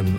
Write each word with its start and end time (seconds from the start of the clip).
Um 0.00 0.18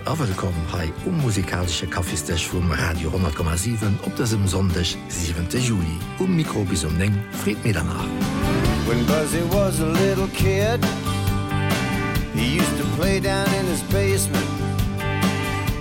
Kaffeestech 1.89 2.47
vum 2.47 2.71
Radio 2.71 3.10
10,7 3.10 3.88
op 4.01 4.12
sondech 4.46 4.96
7. 5.07 5.62
Juli 5.62 5.97
um 6.19 6.44
Fred 7.31 7.57
Medernach. 7.63 8.06
When 8.88 9.06
Buzzy 9.06 9.42
was 9.49 9.79
a 9.79 9.85
little 9.85 10.28
kid 10.28 10.85
He 12.35 12.60
used 12.60 12.78
to 12.78 12.83
play 12.96 13.20
down 13.20 13.47
in 13.53 13.65
his 13.65 13.81
basement 13.81 14.46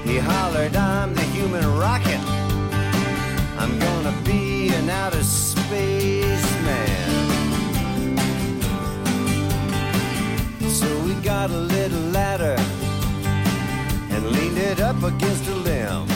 He 0.04 0.18
hollered 0.18 0.76
I'm 0.76 1.14
the 1.14 1.26
human 1.34 1.78
rocket 1.78 2.20
I'm 3.58 3.78
gonna 3.78 4.14
be 4.24 4.74
an 4.74 4.88
outer 4.88 5.24
space 5.24 6.50
man 6.64 7.10
So 10.70 10.86
we 11.04 11.12
got 11.22 11.50
a 11.50 11.60
little 11.60 12.12
ladder 12.12 12.56
leaned 14.22 14.58
it 14.58 14.80
up 14.80 15.02
against 15.02 15.46
a 15.48 15.54
limb. 15.54 16.06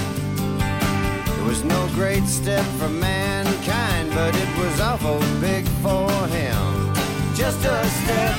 It 1.38 1.44
was 1.46 1.64
no 1.64 1.88
great 1.94 2.24
step 2.24 2.64
for 2.78 2.88
mankind 2.88 4.10
but 4.14 4.34
it 4.34 4.50
was 4.58 4.80
awful 4.80 5.18
big 5.40 5.66
for 5.82 6.08
him. 6.28 6.94
Just 7.34 7.64
a 7.64 7.84
step 8.00 8.36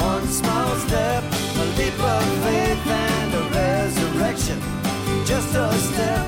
one 0.00 0.26
small 0.26 0.74
step 0.86 1.22
a 1.62 1.64
leap 1.78 1.98
of 2.00 2.24
faith 2.44 2.86
and 2.86 3.34
a 3.34 3.42
resurrection. 3.58 4.60
Just 5.24 5.54
a 5.54 5.72
step 5.90 6.26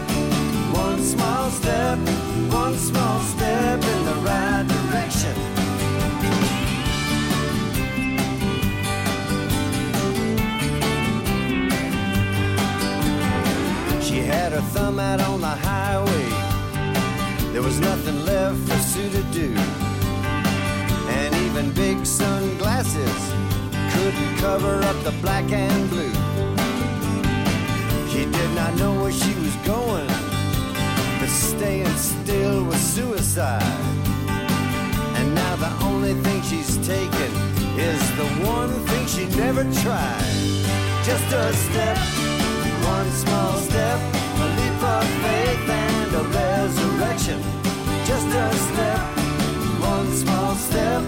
one 0.73 1.03
small 1.03 1.51
step 1.51 1.80
cover 24.41 24.83
up 24.85 24.97
the 25.05 25.13
black 25.21 25.53
and 25.53 25.91
blue. 25.91 26.15
She 28.11 28.25
did 28.25 28.51
not 28.55 28.75
know 28.77 29.03
where 29.03 29.13
she 29.13 29.35
was 29.35 29.55
going 29.67 30.09
but 31.21 31.29
staying 31.29 31.97
still 31.97 32.65
was 32.65 32.81
suicide. 32.81 33.63
And 35.19 35.35
now 35.35 35.57
the 35.57 35.73
only 35.85 36.15
thing 36.25 36.41
she's 36.43 36.79
taken 36.79 37.31
is 37.77 38.01
the 38.17 38.29
one 38.57 38.73
thing 38.89 39.07
she 39.07 39.27
never 39.37 39.63
tried. 39.83 40.33
Just 41.05 41.29
a 41.33 41.53
step 41.53 41.99
one 42.97 43.11
small 43.11 43.53
step 43.69 43.99
and 44.43 44.61
of 44.83 45.05
faith 45.25 45.69
and 45.69 46.15
a 46.15 46.25
resurrection. 46.39 47.39
Just 48.07 48.29
a 48.45 48.49
step 48.69 49.01
one 49.93 50.11
small 50.23 50.55
step 50.55 51.03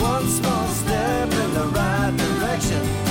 one 0.00 0.26
small 0.26 0.66
step 0.68 1.28
in 1.30 1.54
the 1.54 1.66
right 1.74 1.99
direction 2.60 3.09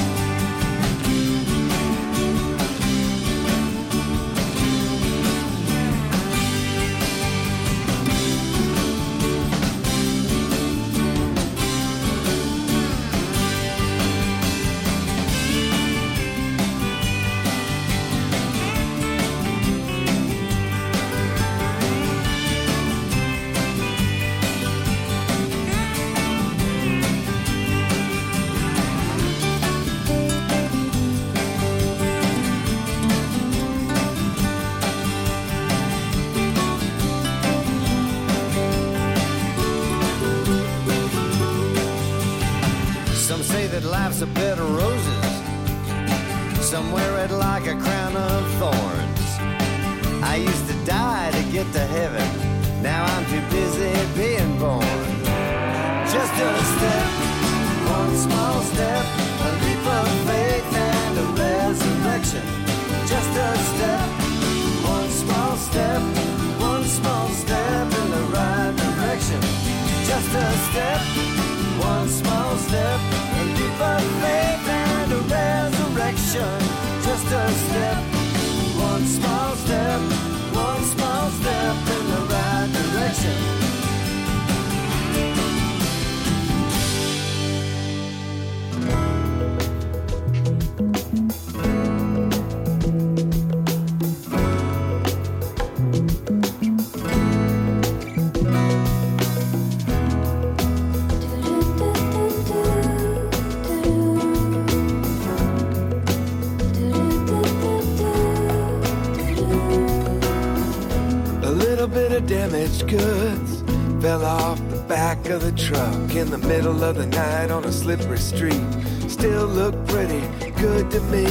damaged 112.29 112.87
goods 112.87 113.63
fell 114.03 114.23
off 114.23 114.59
the 114.69 114.79
back 114.87 115.17
of 115.29 115.41
the 115.41 115.51
truck 115.53 116.13
in 116.13 116.29
the 116.29 116.37
middle 116.37 116.83
of 116.83 116.95
the 116.95 117.07
night 117.07 117.49
on 117.49 117.65
a 117.65 117.71
slippery 117.71 118.19
street. 118.19 118.61
Still 119.07 119.47
look 119.47 119.73
pretty 119.87 120.21
good 120.51 120.91
to 120.91 121.01
me. 121.09 121.25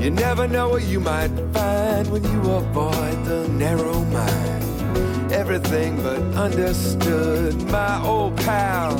You 0.00 0.10
never 0.10 0.46
know 0.46 0.68
what 0.68 0.84
you 0.84 1.00
might 1.00 1.32
find 1.52 2.08
when 2.12 2.22
you 2.22 2.40
avoid 2.52 3.24
the 3.24 3.48
narrow 3.48 4.04
mind. 4.04 5.32
Everything 5.32 6.00
but 6.00 6.22
understood 6.36 7.60
my 7.64 8.00
old 8.04 8.36
pal 8.36 8.96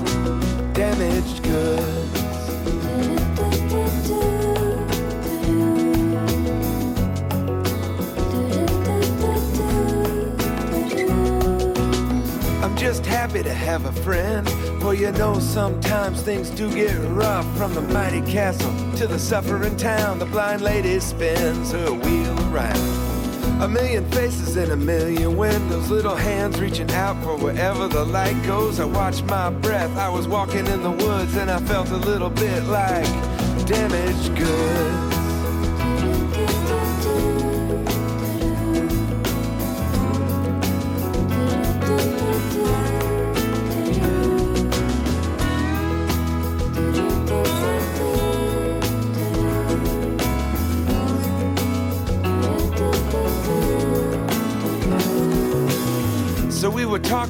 damaged 0.73 1.45
goods 1.45 2.22
just 12.93 13.07
happy 13.07 13.43
to 13.43 13.55
have 13.55 13.87
a 13.87 13.93
friend. 14.03 14.47
For 14.83 14.93
you 14.93 15.13
know 15.13 15.39
sometimes 15.39 16.21
things 16.21 16.51
do 16.51 16.71
get 16.75 16.95
rough. 17.09 17.47
From 17.57 17.73
the 17.73 17.81
mighty 17.81 18.21
castle 18.21 18.71
to 18.99 19.07
the 19.07 19.19
suffering 19.19 19.79
town 19.79 20.19
the 20.19 20.27
blind 20.27 20.61
lady 20.61 21.01
spins 21.01 21.73
her 21.73 21.91
wheel 21.91 22.39
around. 22.53 23.63
A 23.63 23.69
million 23.69 24.05
faces 24.11 24.59
in 24.59 24.73
a 24.73 24.77
million 24.77 25.39
windows 25.39 25.89
little 25.89 26.15
hands 26.15 26.61
reaching 26.61 26.91
out 26.91 27.17
for 27.25 27.39
wherever 27.39 27.89
the 27.89 28.05
light 28.05 28.39
goes. 28.45 28.79
I 28.79 28.85
watched 28.85 29.25
my 29.25 29.49
breath. 29.49 29.97
I 29.97 30.11
was 30.11 30.29
walking 30.29 30.67
in 30.67 30.83
the 30.83 30.91
woods 30.91 31.35
and 31.37 31.51
I 31.51 31.61
felt 31.61 31.89
a 31.89 31.97
little 31.97 32.29
bit 32.29 32.63
like 32.65 33.07
damaged 33.67 34.37
good 34.37 35.12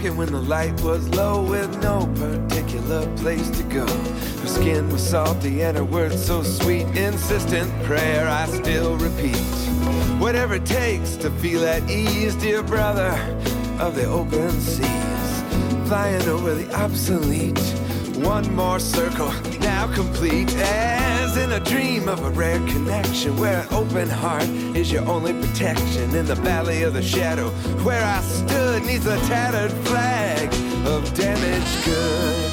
talking 0.02 0.16
when 0.16 0.32
the 0.32 0.40
light 0.40 0.80
was 0.82 1.08
low 1.10 1.42
with 1.42 1.80
no 1.80 2.06
particular 2.16 3.06
place 3.18 3.48
to 3.50 3.62
go. 3.64 3.86
Her 3.86 4.48
skin 4.48 4.90
was 4.90 5.00
salty 5.08 5.62
and 5.62 5.76
her 5.76 5.84
words 5.84 6.24
so 6.24 6.42
sweet. 6.42 6.86
Insistent 6.96 7.70
prayer 7.84 8.28
I 8.28 8.46
still 8.46 8.96
repeat. 8.96 9.36
Whatever 10.18 10.54
it 10.54 10.66
takes 10.66 11.14
to 11.16 11.30
feel 11.30 11.64
at 11.64 11.88
ease 11.88 12.34
dear 12.34 12.64
brother 12.64 13.12
of 13.78 13.94
the 13.94 14.06
open 14.06 14.50
seas. 14.60 15.88
Flying 15.88 16.28
over 16.28 16.54
the 16.54 16.74
obsolete. 16.74 17.60
One 18.26 18.52
more 18.56 18.80
circle 18.80 19.32
now 19.60 19.92
complete 19.94 20.52
in 21.36 21.52
a 21.52 21.60
dream 21.60 22.08
of 22.08 22.24
a 22.24 22.30
rare 22.30 22.58
connection 22.66 23.36
where 23.38 23.60
an 23.60 23.68
open 23.72 24.08
heart 24.08 24.48
is 24.76 24.90
your 24.92 25.06
only 25.08 25.32
protection 25.32 26.14
in 26.14 26.26
the 26.26 26.34
valley 26.34 26.82
of 26.82 26.94
the 26.94 27.02
shadow 27.02 27.48
where 27.84 28.04
I 28.04 28.20
stood 28.20 28.82
neath 28.84 29.06
a 29.06 29.16
tattered 29.28 29.72
flag 29.86 30.48
of 30.86 31.14
damaged 31.14 31.84
goods 31.84 32.51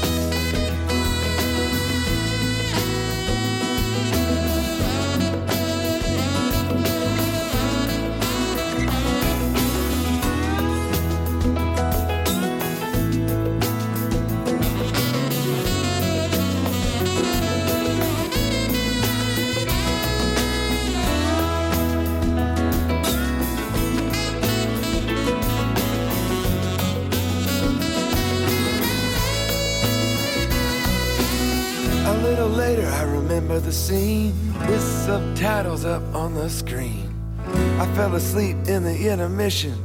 the 33.69 33.75
scene 33.75 34.33
with 34.67 34.81
subtitles 34.81 35.85
up 35.85 36.01
on 36.15 36.33
the 36.33 36.49
screen. 36.49 37.13
I 37.79 37.85
fell 37.95 38.15
asleep 38.15 38.57
in 38.67 38.83
the 38.83 39.11
intermission 39.11 39.75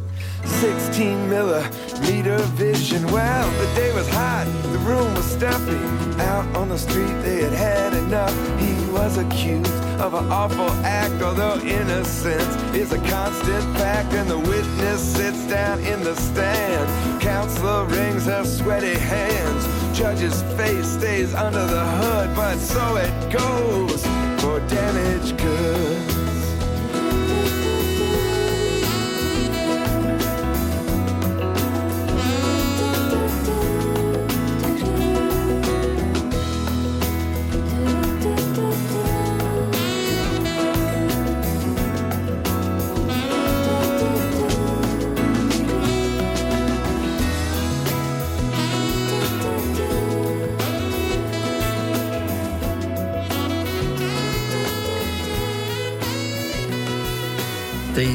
16 0.44 1.28
millimeter 1.28 2.38
vision. 2.54 3.06
Well 3.12 3.50
the 3.58 3.66
day 3.74 3.92
was 3.94 4.08
hot. 4.08 4.46
The 4.72 4.78
room 4.78 5.14
was 5.14 5.24
stuffy. 5.24 5.78
Out 6.22 6.46
on 6.56 6.68
the 6.68 6.78
street 6.78 7.14
they 7.22 7.42
had 7.42 7.52
had 7.52 7.92
enough. 7.94 8.34
He 8.58 8.74
was 8.90 9.18
accused 9.18 9.72
of 10.00 10.14
an 10.14 10.30
awful 10.30 10.70
act 10.84 11.22
although 11.22 11.58
innocence 11.60 12.54
is 12.74 12.92
a 12.92 12.98
constant 13.08 13.64
fact. 13.76 14.12
And 14.14 14.30
the 14.30 14.38
witness 14.38 15.00
sits 15.00 15.46
down 15.46 15.80
in 15.80 16.02
the 16.02 16.14
stand. 16.14 17.20
Counselor 17.20 17.86
rings 17.86 18.26
her 18.26 18.44
sweaty 18.44 18.98
hands. 18.98 19.64
Judge's 19.98 20.42
face 20.54 20.86
stays 20.86 21.34
under 21.34 21.66
the 21.66 21.84
hood 21.84 22.34
but 22.36 22.58
so 22.58 22.96
it 22.96 23.32
goes. 23.32 24.02
For 24.40 24.60
damage 24.68 25.36
good 25.38 26.33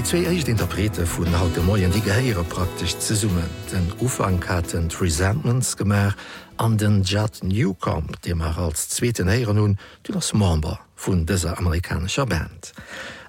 Zzwe 0.10 0.26
eicht 0.28 0.48
Interprete 0.48 1.06
vun 1.06 1.36
haut 1.38 1.54
de 1.54 1.62
Moien 1.62 1.92
die 1.92 2.02
Geheiere 2.02 2.44
praktisch 2.44 2.98
ze 2.98 3.14
summen, 3.16 3.46
den 3.72 3.92
Ufangkaten 4.02 4.90
Resentments 5.00 5.78
gemer 5.78 6.16
an 6.58 6.80
den 6.80 7.04
Judd 7.04 7.44
Newcomb, 7.44 8.20
dem 8.24 8.42
er 8.42 8.58
als 8.58 8.90
zweten 8.90 9.30
Heieren 9.30 9.58
nun 9.58 9.78
du 10.02 10.12
das 10.12 10.34
Member 10.34 10.80
vun 10.96 11.28
dëser 11.28 11.60
amerikanischer 11.60 12.26
Band. 12.26 12.74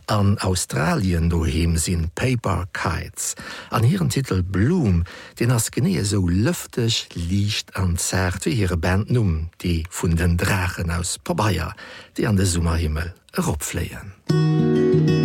An 0.06 0.38
Australien 0.38 1.28
doheem 1.28 1.76
sinn 1.76 2.08
Paper 2.14 2.64
Kites, 2.72 3.34
an 3.68 3.84
hireieren 3.84 4.08
Titel 4.08 4.42
„Bloom, 4.42 5.04
den 5.38 5.50
ass 5.50 5.70
Genee 5.70 6.02
so 6.02 6.26
lüftech 6.28 7.10
liicht 7.12 7.76
an 7.76 7.98
Zert 7.98 8.46
wie 8.46 8.54
hire 8.56 8.78
Band 8.78 9.10
num, 9.10 9.50
die 9.60 9.84
vun 9.90 10.16
den 10.16 10.38
Drachen 10.38 10.90
aus 10.90 11.18
Pabaier, 11.18 11.74
die 12.16 12.26
an 12.26 12.36
de 12.36 12.46
Summerhimmel 12.46 13.12
eropfleien. 13.34 14.14
Musik 14.32 15.19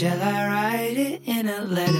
close 0.00 0.12
a 1.48 1.90
you 1.92 1.99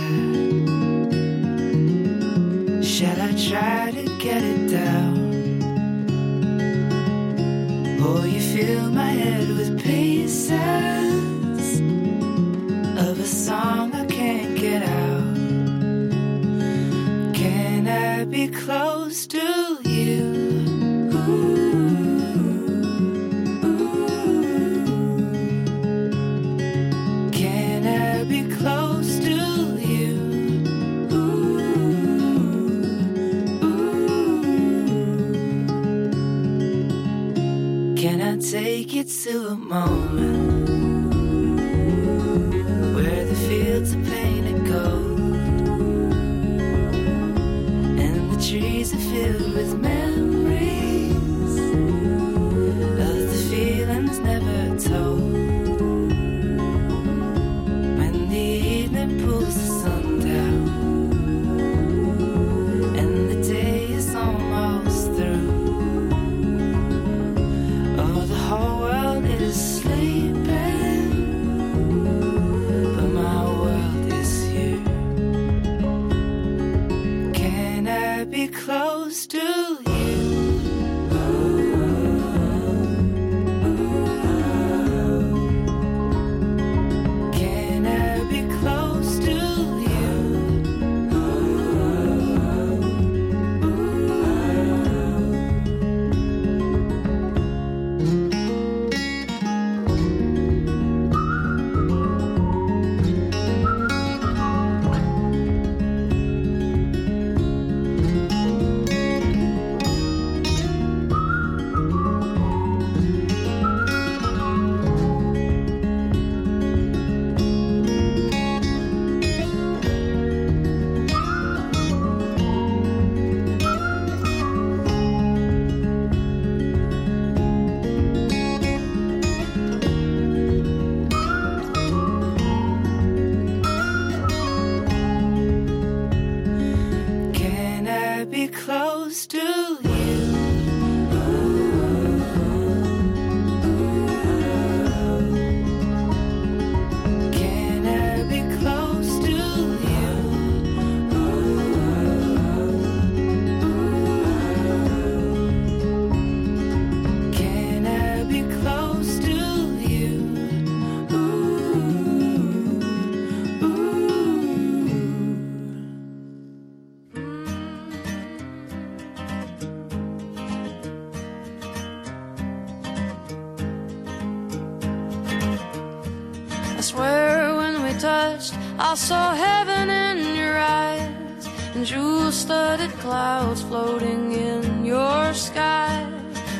eyes 181.81 181.87
and 181.87 181.87
jewel 181.87 182.33
studded 182.33 182.91
clouds 183.01 183.63
floating 183.63 184.33
in 184.33 184.85
your 184.85 185.35
sky. 185.35 186.07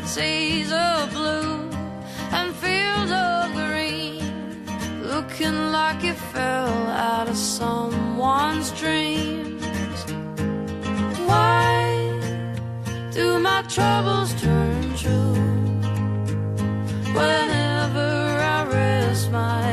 Seas 0.05 0.73
of 0.73 1.11
blue 1.13 1.69
and 2.33 2.55
fields 2.57 3.13
of 3.13 3.53
green 3.55 4.23
looking 5.03 5.73
like 5.73 6.05
it 6.05 6.17
fell 6.33 6.73
out 6.89 7.29
of 7.29 7.37
someone's 7.37 8.71
dreams. 8.73 10.05
Why 11.29 12.19
do 13.13 13.39
my 13.39 13.63
troubles 13.69 14.33
turn 14.41 14.95
true? 14.97 15.35
Whenever 17.15 18.41
I 18.57 18.65
rest 18.67 19.31
my 19.31 19.70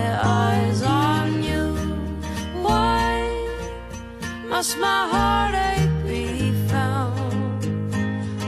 must 4.57 4.79
my 4.79 5.07
heartache 5.11 6.07
be 6.07 6.51
found 6.67 7.63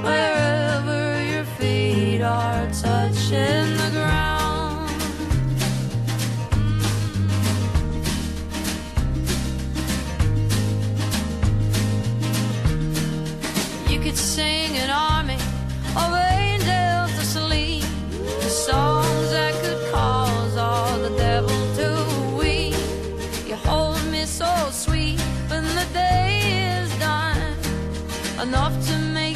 wherever 0.04 1.24
your 1.24 1.46
feet 1.60 2.24
are 2.24 2.68
touching 2.72 3.69
enough 28.50 28.74
to 28.88 28.98
make 29.14 29.29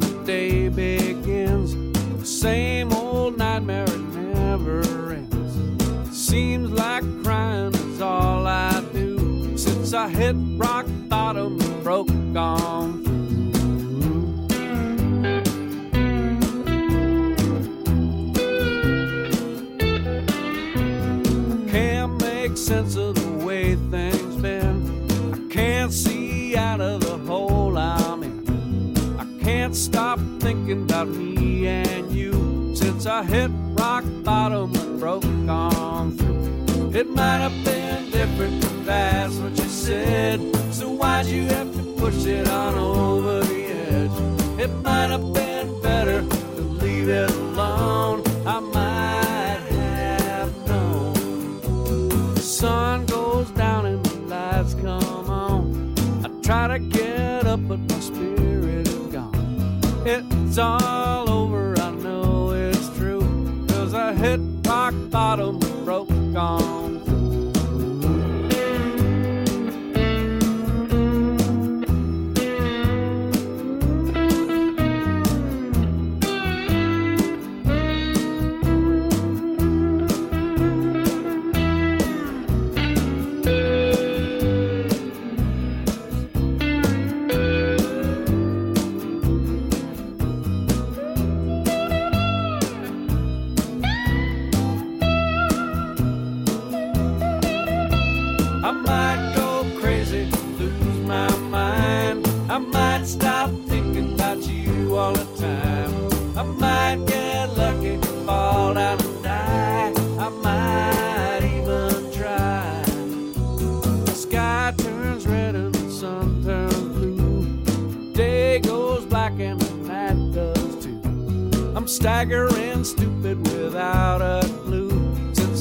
the 0.00 0.22
day 0.24 0.68
begins 0.68 1.74
the 2.18 2.26
same 2.26 2.92
old 2.92 3.38
nightmare 3.38 3.84
it 3.84 3.98
never 3.98 5.12
ends. 5.12 6.16
Seems 6.16 6.70
like 6.70 7.04
crying 7.22 7.74
is 7.74 8.00
all 8.00 8.46
I 8.46 8.82
do. 8.92 9.56
Since 9.56 9.94
I 9.94 10.08
hit 10.08 10.36
rock 10.56 10.86
bottom 11.08 11.60
and 11.60 11.84
broke 11.84 12.08
gone 12.32 13.10
can't 13.10 13.39
thinking 30.50 30.82
about 30.82 31.06
me 31.06 31.68
and 31.68 32.10
you 32.10 32.74
since 32.74 33.06
I 33.06 33.22
hit 33.22 33.52
rock 33.78 34.02
bottom 34.24 34.74
and 34.74 34.98
broke 34.98 35.24
on 35.48 36.16
through. 36.18 36.90
It 36.92 37.08
might 37.08 37.40
have 37.46 37.56
been 37.64 38.10
different 38.10 38.60
but 38.60 38.84
that's 38.84 39.36
what 39.36 39.56
you 39.56 39.68
said 39.68 40.40
so 40.74 40.90
why'd 40.90 41.26
you 41.26 41.44
have 41.44 41.72
to 41.76 41.82
push 42.00 42.26
it 42.26 42.48
on 42.48 42.74
over 42.74 43.44
the 43.44 43.62
edge? 43.94 44.60
It 44.64 44.72
might 44.82 45.10
have 45.10 45.32
been 45.32 45.80
better 45.82 46.20
to 46.20 46.62
leave 46.82 47.08
it 47.08 47.30
alone. 47.30 48.24
I 48.44 48.58
might 48.58 49.62
have 49.78 50.52
known. 50.66 52.34
The 52.34 52.42
sun 52.42 53.06
goes 53.06 53.48
down 53.52 53.86
and 53.86 54.04
the 54.04 54.16
lights 54.34 54.74
come 54.74 55.30
on. 55.30 55.94
I 56.24 56.28
try 56.42 56.66
to 56.66 56.80
get 56.80 57.29
it's 60.50 60.58
all 60.58 61.30
over. 61.30 61.78
I 61.80 61.92
know 61.92 62.50
it's 62.50 62.88
true. 62.98 63.20
Cause 63.68 63.94
I 63.94 64.12
hit 64.12 64.40
rock 64.66 64.94
bottom 65.08 65.59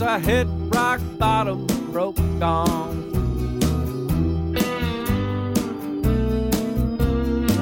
I 0.10 0.18
hit 0.18 0.48
rock 0.74 1.00
bottom 1.20 1.68
broke 1.92 2.16
gone 2.39 2.98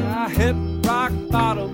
I 0.07 0.29
hit 0.29 0.55
rock 0.87 1.11
bottom 1.29 1.66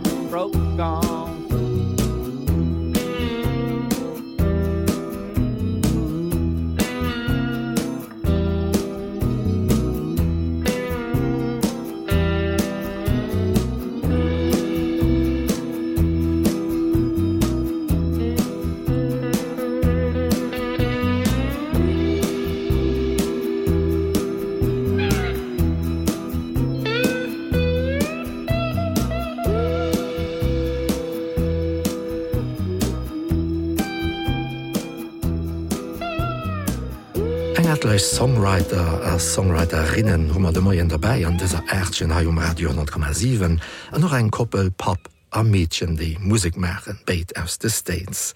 Bereich 37.94 38.08
Songwriter 38.08 39.04
als 39.04 39.36
Songwriterinnen 39.36 40.34
hummer 40.34 40.52
de 40.52 40.64
Moien 40.64 40.90
dabei 40.90 41.28
an 41.28 41.38
déser 41.38 41.62
Ächen 41.70 42.12
ha 42.12 42.22
um 42.22 42.40
Radio 42.40 42.72
10,7 42.72 43.60
an 43.92 44.02
noch 44.02 44.14
eng 44.14 44.32
Koppel 44.32 44.72
Pap 44.72 44.98
a 45.30 45.44
Mädchen 45.44 45.96
déi 45.96 46.18
Musikmchen 46.20 46.98
beit 47.06 47.38
aus 47.38 47.60
de 47.60 47.70
States. 47.70 48.34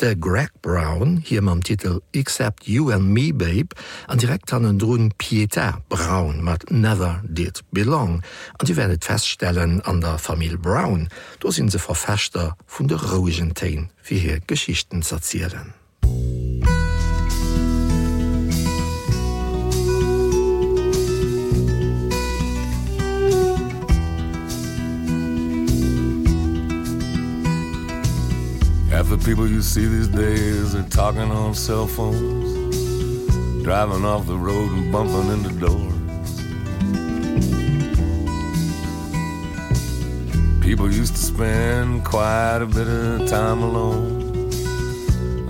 De 0.00 0.14
Greg 0.14 0.52
Brown 0.62 1.16
hier 1.16 1.42
am 1.42 1.64
Titel 1.64 2.00
„Except 2.12 2.68
You 2.68 2.92
and 2.92 3.08
Me 3.12 3.32
Babe 3.32 3.74
an 4.06 4.18
direkt 4.18 4.52
an 4.52 4.62
den 4.62 4.78
Drun 4.78 5.12
Pieter 5.18 5.82
Brown 5.88 6.40
mat 6.40 6.70
Never 6.70 7.24
Did 7.24 7.60
Belong 7.72 8.22
an 8.60 8.66
die 8.66 8.76
wendet 8.76 9.04
feststellen 9.04 9.80
an 9.80 10.00
der 10.00 10.18
Familie 10.18 10.58
Brown, 10.58 11.08
do 11.40 11.50
sinn 11.50 11.70
se 11.70 11.80
verfechter 11.80 12.56
vun 12.68 12.86
der 12.86 13.02
Rogen 13.02 13.52
Tain 13.54 13.90
fir 14.00 14.20
hir 14.20 14.40
Geschichten 14.46 15.02
zerzielen. 15.02 15.81
The 29.16 29.24
people 29.26 29.46
you 29.46 29.60
see 29.60 29.86
these 29.86 30.08
days 30.08 30.74
are 30.74 30.88
talking 30.88 31.30
on 31.30 31.54
cell 31.54 31.86
phones 31.86 33.62
driving 33.62 34.06
off 34.06 34.26
the 34.26 34.34
road 34.34 34.70
and 34.72 34.90
bumping 34.90 35.28
into 35.34 35.50
doors. 35.60 35.92
People 40.62 40.90
used 40.90 41.14
to 41.14 41.22
spend 41.22 42.02
quite 42.06 42.60
a 42.62 42.66
bit 42.66 42.88
of 42.88 43.28
time 43.28 43.62
alone. 43.62 44.50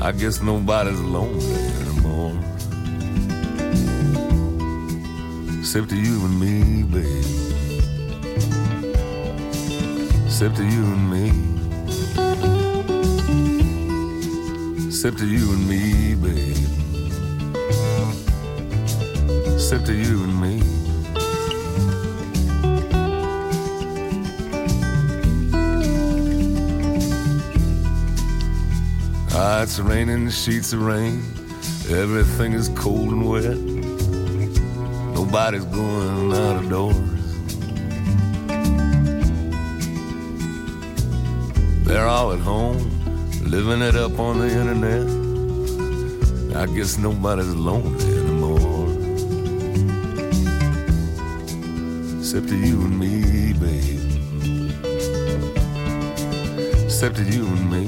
I 0.02 0.10
guess 0.10 0.42
nobody's 0.42 1.00
lonely 1.00 1.54
anymore. 1.82 2.36
Except 5.60 5.88
to 5.90 5.96
you 5.96 6.24
and 6.26 6.40
me 6.40 6.82
babe. 6.82 7.24
Except 10.26 10.56
to 10.56 10.64
you 10.64 10.82
and 10.82 11.08
me 11.08 11.51
except 14.92 15.16
to 15.16 15.26
you 15.26 15.54
and 15.54 15.66
me 15.66 16.14
babe. 16.14 16.54
Except 19.54 19.86
to 19.86 19.94
you 19.94 20.22
and 20.22 20.38
me. 20.38 20.60
Ah, 29.32 29.62
it's 29.62 29.78
raining 29.78 30.28
sheets 30.28 30.74
of 30.74 30.82
rain. 30.82 31.22
Everything 31.88 32.52
is 32.52 32.68
cold 32.76 33.12
and 33.12 33.26
wet. 33.26 33.56
Nobody's 35.14 35.64
going 35.64 36.34
out 36.34 36.56
of 36.56 36.68
doors. 36.68 36.96
They're 41.86 42.06
all 42.06 42.32
at 42.34 42.40
home 42.40 42.91
living 43.52 43.82
it 43.82 43.94
up 43.94 44.18
on 44.18 44.38
the 44.38 44.46
internet. 44.46 45.06
I 46.56 46.64
guess 46.74 46.96
nobody's 46.96 47.54
lonely 47.54 48.02
anymore. 48.20 48.88
Except 52.18 52.48
to 52.48 52.56
you 52.56 52.80
and 52.86 52.98
me 52.98 53.52
babe. 53.52 54.00
Except 56.84 57.16
to 57.16 57.24
you 57.24 57.44
and 57.44 57.70
me. 57.72 57.84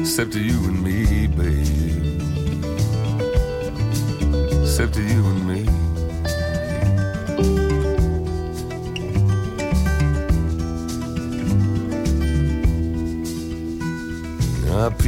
Except 0.00 0.32
to 0.32 0.40
you 0.40 0.58
and 0.68 0.82
me 0.82 1.26
babe. 1.26 2.22
Except 4.62 4.94
to 4.94 5.02
you 5.02 5.26
and 5.26 5.46
me 5.46 5.87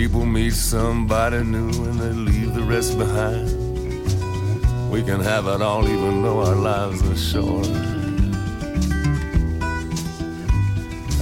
people 0.00 0.24
meet 0.24 0.54
somebody 0.54 1.44
new 1.44 1.68
and 1.68 2.00
they 2.00 2.08
leave 2.08 2.54
the 2.54 2.62
rest 2.62 2.96
behind. 2.96 3.50
We 4.90 5.02
can 5.02 5.20
have 5.20 5.46
it 5.46 5.60
all 5.60 5.86
even 5.86 6.22
though 6.22 6.40
our 6.40 6.54
lives 6.54 7.02
are 7.02 7.16
short. 7.32 7.68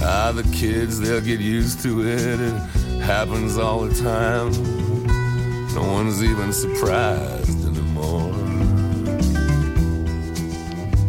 Ah 0.01 0.31
the 0.33 0.43
kids 0.53 1.01
they'll 1.01 1.19
get 1.19 1.41
used 1.41 1.81
to 1.81 2.07
it. 2.07 2.39
It 2.39 3.01
happens 3.01 3.57
all 3.57 3.81
the 3.81 3.93
time. 4.01 4.53
No 5.75 5.83
one's 5.97 6.23
even 6.23 6.53
surprised 6.53 7.59
anymore. 7.67 8.33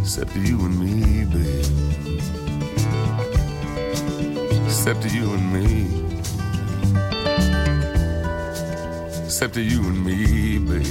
Except 0.01 0.35
you 0.35 0.59
and 0.67 0.77
me 0.83 1.25
babe. 1.33 1.71
Except 4.67 5.05
you 5.15 5.35
and 5.35 5.53
me 5.53 6.10
except 9.43 9.55
to 9.55 9.63
you 9.63 9.81
and 9.81 10.05
me 10.05 10.59
babe. 10.59 10.85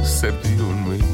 Except 0.00 0.44
you 0.50 0.66
and 0.68 0.86
me 0.90 1.05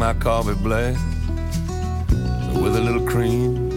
my 0.00 0.14
coffee 0.14 0.54
black 0.54 0.94
with 2.62 2.74
a 2.74 2.80
little 2.80 3.06
cream. 3.06 3.70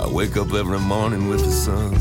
I 0.00 0.08
wake 0.08 0.38
up 0.38 0.54
every 0.54 0.78
morning 0.78 1.28
with 1.28 1.44
the 1.44 1.50
sun. 1.50 1.94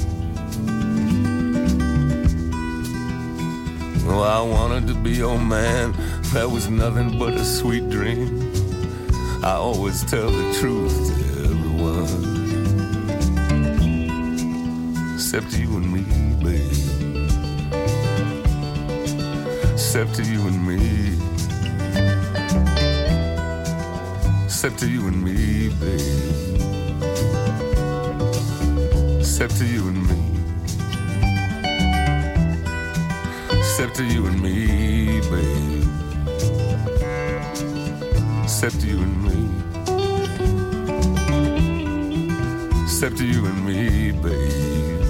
Oh 4.08 4.22
I 4.22 4.42
wanted 4.42 4.88
to 4.88 4.94
be 4.94 5.12
your 5.12 5.38
man. 5.38 5.92
That 6.32 6.50
was 6.50 6.70
nothing 6.70 7.20
but 7.20 7.34
a 7.34 7.44
sweet 7.44 7.90
dream. 7.90 8.54
I 9.44 9.56
always 9.56 10.02
tell 10.06 10.32
the 10.32 10.54
truth 10.58 10.96
to 11.10 11.14
everyone. 11.44 12.22
Except 15.16 15.52
you 15.60 15.76
and 15.76 15.92
me 15.92 16.04
babe. 16.42 16.72
Except 19.74 20.20
you 20.20 20.48
and 20.48 20.66
me 20.66 21.29
except 24.62 24.80
to 24.80 24.90
you 24.92 25.08
and 25.08 25.24
me 25.24 25.70
babe. 25.80 26.02
Except 29.22 29.56
to 29.56 29.66
you 29.66 29.88
and 29.88 30.06
me. 30.10 30.20
Except 33.58 33.96
to 33.96 34.04
you 34.04 34.26
and 34.28 34.42
me 34.42 35.22
babe. 35.32 35.88
Except 38.44 38.82
to 38.82 38.88
you 38.88 39.02
and 39.02 39.24
me. 39.24 39.38
Except 42.84 43.16
to 43.16 43.26
you 43.26 43.46
and 43.46 43.66
me 43.66 44.12
babe. 44.12 45.02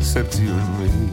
Except 0.00 0.32
to 0.32 0.42
you 0.42 0.52
and 0.52 0.78
me 0.80 1.07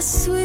sweet. 0.00 0.39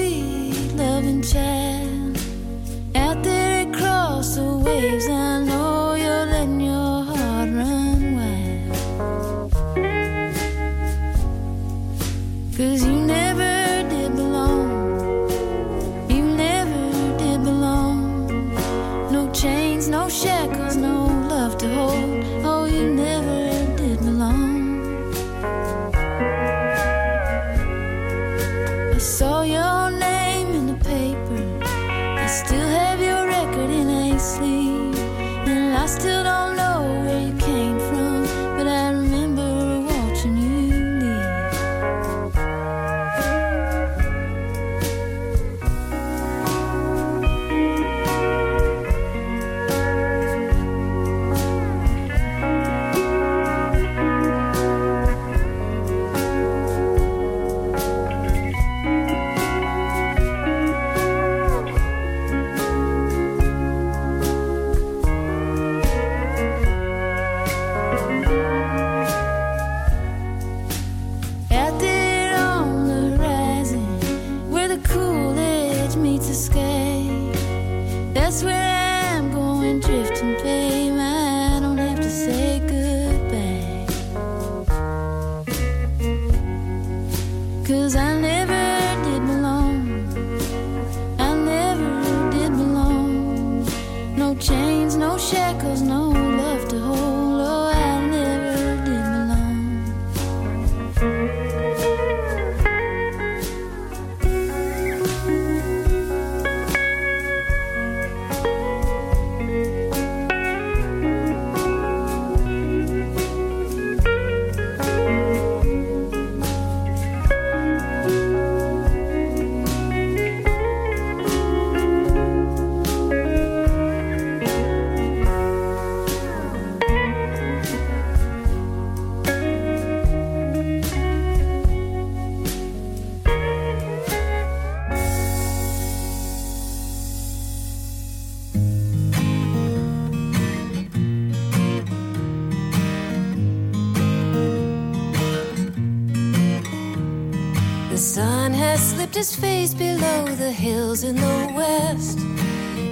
His 149.26 149.36
face 149.36 149.74
below 149.74 150.26
the 150.36 150.52
hills 150.52 151.04
in 151.04 151.16
the 151.16 151.52
west. 151.56 152.20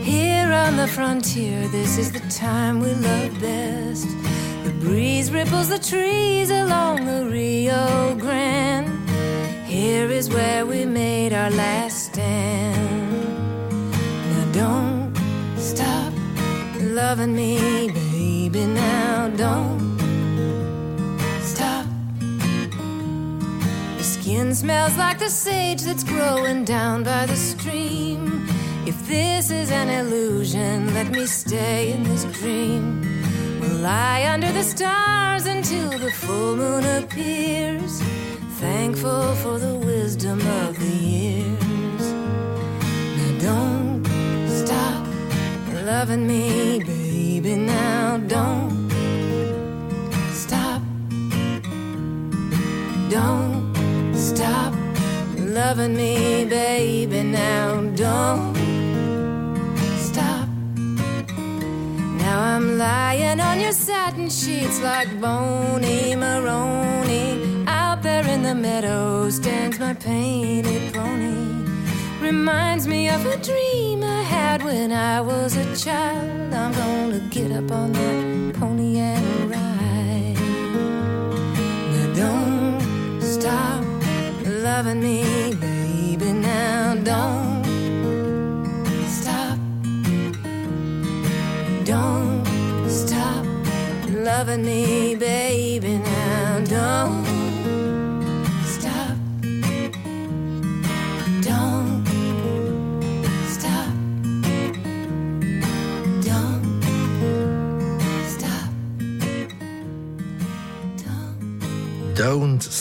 Here 0.01 0.51
on 0.51 0.77
the 0.77 0.87
frontier 0.87 1.67
this 1.67 1.99
is 1.99 2.11
the 2.11 2.25
time 2.31 2.79
we 2.79 2.91
love 2.95 3.39
best. 3.39 4.07
The 4.63 4.73
breeze 4.83 5.31
ripples 5.31 5.69
the 5.69 5.77
trees 5.77 6.49
along 6.49 7.05
the 7.05 7.29
Rio 7.29 8.15
Grande. 8.15 8.89
Here 9.67 10.09
is 10.09 10.27
where 10.29 10.65
we 10.65 10.85
made 10.85 11.33
our 11.33 11.51
last 11.51 11.97
stand. 12.07 13.91
Now 14.31 14.45
don't 14.61 15.15
stop 15.57 16.13
loving 16.79 17.35
me 17.35 17.91
baby 17.91 18.65
now 18.65 19.29
don't 19.35 19.99
stop. 21.41 21.85
Your 23.97 24.03
skin 24.03 24.55
smells 24.55 24.97
like 24.97 25.19
the 25.19 25.29
sage 25.29 25.83
that's 25.83 26.02
growing 26.23 26.63
down 26.63 27.03
by 27.03 27.25
the 27.25 27.35
stream. 27.35 28.47
If 28.85 28.97
this 29.07 29.51
is 29.51 29.71
an 29.71 29.89
illusion 29.89 30.93
let 30.93 31.09
me 31.09 31.25
stay 31.25 31.91
in 31.93 32.03
this 32.03 32.23
dream. 32.39 32.83
We'll 33.59 33.81
lie 33.93 34.23
under 34.33 34.51
the 34.51 34.63
stars 34.63 35.45
until 35.45 35.89
the 36.05 36.11
full 36.11 36.55
moon 36.55 36.83
appears 36.99 37.93
thankful 38.67 39.35
for 39.43 39.55
the 39.65 39.75
wisdom 39.75 40.39
of 40.61 40.71
the 40.83 40.95
years. 41.13 42.05
Now 43.17 43.31
don't 43.49 44.05
stop 44.61 45.01
loving 45.91 46.25
me 46.31 46.83
baby 46.91 47.55
now 47.55 48.17
don't 48.35 48.71
stop. 50.43 50.81
Don't 53.09 54.15
stop 54.15 54.72
loving 55.65 55.95
me 55.95 56.43
baby 56.43 57.23
now 57.23 57.81
don't 57.95 58.55
stop. 60.07 60.47
Now 62.21 62.37
I'm 62.51 62.77
lying 62.77 63.39
on 63.39 63.61
your 63.61 63.71
satin 63.71 64.29
sheets 64.29 64.81
like 64.81 65.09
bony 65.21 66.15
Maroney 66.15 67.29
out 67.65 68.03
there 68.03 68.27
in 68.35 68.41
the 68.43 68.55
meadow 68.55 69.29
stands 69.29 69.79
my 69.79 69.93
painted 69.93 70.93
pony. 70.93 71.37
Reminds 72.19 72.85
me 72.85 73.01
of 73.15 73.25
a 73.25 73.37
dream 73.49 74.03
I 74.03 74.21
had 74.35 74.59
when 74.63 74.91
I 74.91 75.21
was 75.21 75.55
a 75.55 75.67
child. 75.85 76.53
I'm 76.61 76.73
gonna 76.73 77.21
get 77.35 77.51
up 77.59 77.71
on 77.71 77.93
that 77.93 78.59
pony 78.59 78.99
and 78.99 79.49
ride 79.51 79.72
loving 84.75 85.03
me 85.03 85.53
baby 85.61 86.33
now 86.33 86.95
don't 87.03 87.63
stop. 89.07 89.57
Don't 91.85 92.43
stop 92.89 93.45
loving 94.09 94.65
me 94.65 95.15
baby 95.15 95.99
now 95.99 96.59
don't 96.65 97.32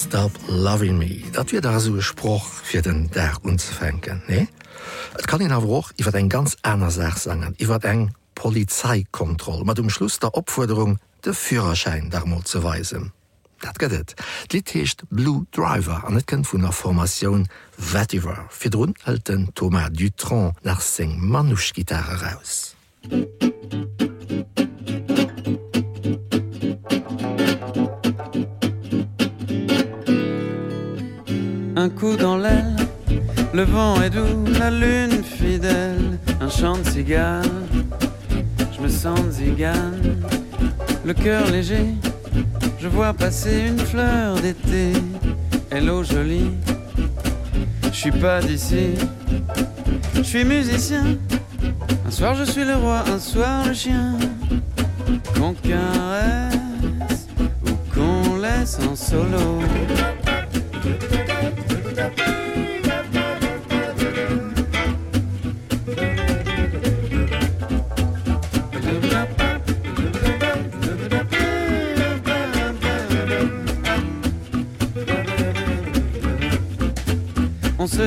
stop 0.03 0.33
loving 0.49 0.99
me, 0.99 1.23
dat 1.33 1.53
wir 1.53 1.61
da 1.61 1.79
so 1.79 1.93
gesproch 1.93 2.47
fir 2.63 2.83
den 2.83 3.11
der 3.11 3.37
unzufänken 3.43 4.23
ne? 4.27 4.49
Et 5.19 5.27
kann 5.27 5.41
den 5.41 5.53
awoch 5.53 5.93
iwwer 5.97 6.15
eng 6.15 6.29
ganz 6.29 6.57
einer 6.63 6.91
Sach 6.91 7.17
sagen 7.17 7.55
iwwer 7.59 7.85
eng 7.85 8.15
Polizeikontroll, 8.35 9.65
mat 9.65 9.79
um 9.79 9.91
Schluss 9.91 10.19
der 10.19 10.35
Opforderung 10.35 10.99
de 11.25 11.33
Führerschein 11.35 12.11
dermod 12.11 12.49
zu 12.49 12.63
weisen. 12.63 13.13
Dat 13.61 13.79
gëtt. 13.79 14.15
Dit 14.51 14.75
heecht 14.75 15.05
Blue 15.09 15.47
Driver 15.53 16.03
anëtken 16.09 16.43
vun 16.45 16.67
der 16.67 16.73
Formatioun 16.73 17.49
Wettiver, 17.77 18.47
fir 18.51 18.75
runhalten 18.75 19.51
Thomas 19.55 19.93
Dutron 19.93 20.55
nach 20.63 20.81
seng 20.81 21.19
Manuschgitarre 21.21 22.17
raus. 22.27 22.75
Musik 23.09 24.02
un 31.83 31.89
coup 31.89 32.17
dans 32.17 32.37
l'aile 32.37 32.77
le 33.53 33.65
vent 33.65 34.01
est 34.01 34.11
doux 34.11 34.45
la 34.57 34.71
lune 34.71 35.25
fidèle 35.25 36.17
un 36.41 36.49
chant 36.49 36.79
de 36.79 36.89
cigale. 36.89 37.43
Je 38.73 38.81
me 38.81 38.89
sens 38.89 39.19
zigane 39.31 40.17
le 41.05 41.13
coeur 41.13 41.51
léger. 41.51 41.87
Je 42.79 42.87
vois 42.87 43.13
passer 43.15 43.65
une 43.69 43.81
fleur 43.81 44.37
d'été. 44.37 44.93
Hello 45.73 46.05
jolie. 46.05 46.53
Je 47.85 47.97
suis 47.97 48.13
pas 48.13 48.41
d'ici. 48.41 48.95
Je 50.15 50.23
suis 50.23 50.45
musicien. 50.45 51.19
Un 52.07 52.11
soir 52.13 52.37
je 52.37 52.45
suis 52.45 52.65
le 52.65 52.77
roi 52.77 53.03
un 53.13 53.19
soir 53.19 53.67
le 53.67 53.75
chien. 53.75 54.17
Qu'on 55.35 55.55
caresse 55.55 57.27
ou 57.67 57.71
qu'on 57.93 58.37
laisse 58.37 58.79
en 58.89 58.95
solo 58.95 59.59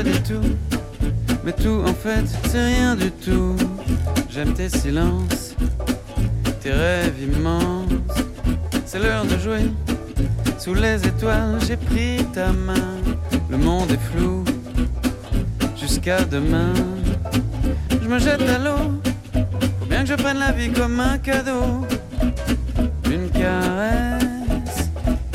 se 0.04 0.34
tout. 0.34 0.58
Mais 1.44 1.54
tout 1.54 1.82
en 1.86 1.94
fait 1.94 2.26
c'est 2.50 2.66
rien 2.66 2.96
du 2.96 3.12
tout. 3.12 3.56
J'aime 4.30 4.54
tes 4.54 4.70
silences 4.70 5.56
tes 6.62 6.72
rêves 6.72 7.22
immenses. 7.22 8.18
C'est 8.86 9.00
l'heure 9.00 9.26
de 9.26 9.38
jouer. 9.38 9.72
Sous 10.58 10.74
les 10.74 11.06
étoiles 11.06 11.60
j'ai 11.68 11.78
pris 11.78 12.26
ta 12.34 12.52
main. 12.52 12.94
Le 13.50 13.58
monde 13.58 13.92
est 13.92 14.04
flou 14.12 14.44
jusqu'à 15.80 16.24
demain. 16.26 16.74
Je 18.02 18.08
me 18.08 18.20
jette 18.20 18.42
à 18.42 18.58
l'eau. 18.58 19.00
Faut 19.80 19.86
bien 19.86 20.02
que 20.04 20.10
je 20.10 20.16
prenne 20.16 20.40
la 20.40 20.52
vie 20.52 20.72
comme 20.72 21.00
un 21.00 21.18
cadeau. 21.20 21.86
Une 23.12 23.30
caresse 23.30 24.16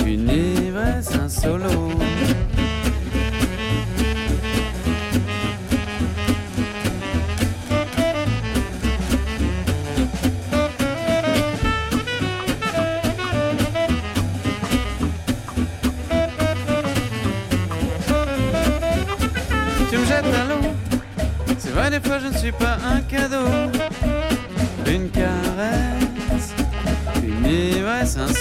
une 0.05 0.29
ivresse 0.29 1.13
un 1.15 1.29
solo 1.29 1.93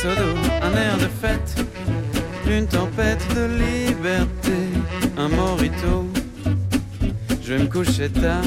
un 0.06 0.78
air 0.78 0.98
de 0.98 1.10
fête 1.22 1.56
une 2.50 2.66
tempête 2.68 3.22
de 3.36 3.46
liberté 3.64 4.54
un 5.18 5.28
morito. 5.28 6.08
Je 7.44 7.54
vais 7.54 7.64
me 7.64 7.68
coucher 7.68 8.10
tard 8.10 8.44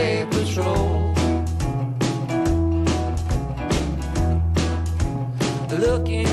highway 0.00 0.24
patrol 0.30 1.14
looking 5.78 6.29